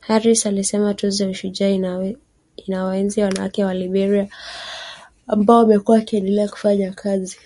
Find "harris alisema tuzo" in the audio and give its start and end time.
0.00-1.24